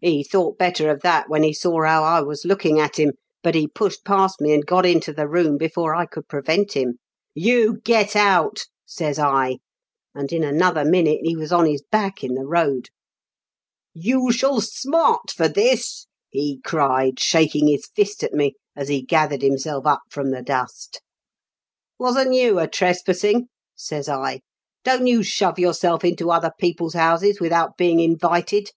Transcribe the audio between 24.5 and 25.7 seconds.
* Don't you shove